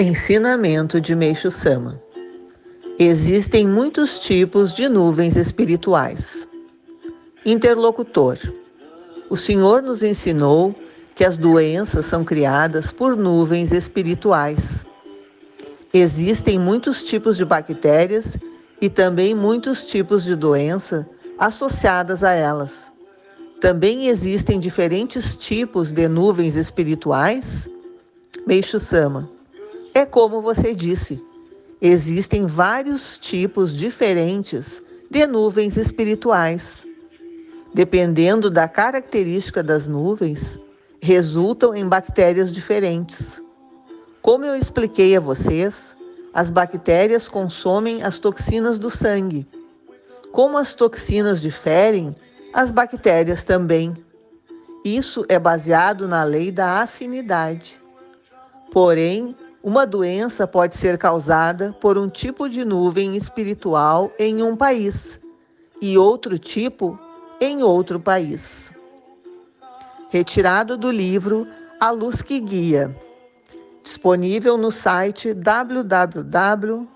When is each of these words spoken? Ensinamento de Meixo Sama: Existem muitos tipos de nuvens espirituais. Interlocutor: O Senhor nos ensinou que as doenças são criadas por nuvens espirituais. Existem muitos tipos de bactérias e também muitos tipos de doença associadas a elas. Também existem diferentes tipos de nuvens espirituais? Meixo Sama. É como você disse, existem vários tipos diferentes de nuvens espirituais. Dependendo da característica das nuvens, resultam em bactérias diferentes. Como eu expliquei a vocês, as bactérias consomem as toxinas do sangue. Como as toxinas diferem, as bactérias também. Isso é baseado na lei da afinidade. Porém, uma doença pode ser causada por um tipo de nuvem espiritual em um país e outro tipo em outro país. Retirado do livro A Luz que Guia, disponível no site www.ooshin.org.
Ensinamento 0.00 1.00
de 1.00 1.12
Meixo 1.16 1.50
Sama: 1.50 2.00
Existem 3.00 3.66
muitos 3.66 4.20
tipos 4.20 4.72
de 4.72 4.88
nuvens 4.88 5.34
espirituais. 5.34 6.46
Interlocutor: 7.44 8.38
O 9.28 9.36
Senhor 9.36 9.82
nos 9.82 10.04
ensinou 10.04 10.72
que 11.16 11.24
as 11.24 11.36
doenças 11.36 12.06
são 12.06 12.24
criadas 12.24 12.92
por 12.92 13.16
nuvens 13.16 13.72
espirituais. 13.72 14.86
Existem 15.92 16.60
muitos 16.60 17.02
tipos 17.02 17.36
de 17.36 17.44
bactérias 17.44 18.38
e 18.80 18.88
também 18.88 19.34
muitos 19.34 19.84
tipos 19.84 20.22
de 20.22 20.36
doença 20.36 21.08
associadas 21.40 22.22
a 22.22 22.30
elas. 22.32 22.72
Também 23.60 24.06
existem 24.06 24.60
diferentes 24.60 25.34
tipos 25.34 25.90
de 25.92 26.06
nuvens 26.06 26.54
espirituais? 26.54 27.68
Meixo 28.46 28.78
Sama. 28.78 29.28
É 29.94 30.04
como 30.04 30.40
você 30.40 30.74
disse, 30.74 31.20
existem 31.80 32.46
vários 32.46 33.18
tipos 33.18 33.74
diferentes 33.74 34.82
de 35.10 35.26
nuvens 35.26 35.76
espirituais. 35.76 36.86
Dependendo 37.74 38.50
da 38.50 38.68
característica 38.68 39.62
das 39.62 39.86
nuvens, 39.86 40.58
resultam 41.00 41.74
em 41.74 41.86
bactérias 41.88 42.50
diferentes. 42.52 43.42
Como 44.22 44.44
eu 44.44 44.54
expliquei 44.56 45.16
a 45.16 45.20
vocês, 45.20 45.94
as 46.34 46.50
bactérias 46.50 47.26
consomem 47.28 48.02
as 48.02 48.18
toxinas 48.18 48.78
do 48.78 48.90
sangue. 48.90 49.46
Como 50.32 50.58
as 50.58 50.74
toxinas 50.74 51.40
diferem, 51.40 52.14
as 52.54 52.70
bactérias 52.70 53.42
também. 53.44 53.94
Isso 54.84 55.24
é 55.28 55.38
baseado 55.38 56.06
na 56.08 56.22
lei 56.24 56.50
da 56.50 56.82
afinidade. 56.82 57.78
Porém, 58.72 59.34
uma 59.62 59.84
doença 59.84 60.46
pode 60.46 60.76
ser 60.76 60.96
causada 60.96 61.72
por 61.80 61.98
um 61.98 62.08
tipo 62.08 62.48
de 62.48 62.64
nuvem 62.64 63.16
espiritual 63.16 64.12
em 64.16 64.42
um 64.42 64.56
país 64.56 65.18
e 65.82 65.98
outro 65.98 66.38
tipo 66.38 66.96
em 67.40 67.62
outro 67.64 67.98
país. 67.98 68.72
Retirado 70.10 70.76
do 70.76 70.92
livro 70.92 71.46
A 71.80 71.90
Luz 71.90 72.22
que 72.22 72.38
Guia, 72.38 72.94
disponível 73.82 74.56
no 74.56 74.70
site 74.70 75.34
www.ooshin.org. 75.34 76.88